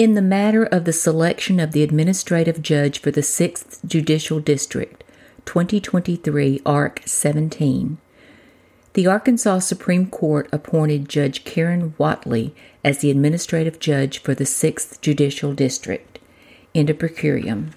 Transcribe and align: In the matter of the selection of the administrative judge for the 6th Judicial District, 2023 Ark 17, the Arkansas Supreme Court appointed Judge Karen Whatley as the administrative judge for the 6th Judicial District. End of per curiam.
In 0.00 0.14
the 0.14 0.22
matter 0.22 0.64
of 0.64 0.86
the 0.86 0.94
selection 0.94 1.60
of 1.60 1.72
the 1.72 1.82
administrative 1.82 2.62
judge 2.62 3.00
for 3.00 3.10
the 3.10 3.20
6th 3.20 3.84
Judicial 3.86 4.40
District, 4.40 5.04
2023 5.44 6.62
Ark 6.64 7.02
17, 7.04 7.98
the 8.94 9.06
Arkansas 9.06 9.58
Supreme 9.58 10.06
Court 10.06 10.48
appointed 10.52 11.06
Judge 11.06 11.44
Karen 11.44 11.92
Whatley 11.98 12.52
as 12.82 13.00
the 13.00 13.10
administrative 13.10 13.78
judge 13.78 14.20
for 14.20 14.34
the 14.34 14.44
6th 14.44 15.02
Judicial 15.02 15.52
District. 15.52 16.18
End 16.74 16.88
of 16.88 16.98
per 16.98 17.10
curiam. 17.10 17.72